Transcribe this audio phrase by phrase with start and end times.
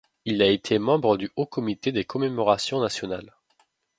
[0.25, 3.35] Il a été membre du Haut comité des commémorations nationales.